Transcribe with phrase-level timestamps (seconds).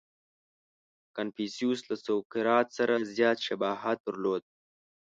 [1.15, 4.43] •کنفوسیوس له سوکرات سره زیات شباهت درلود.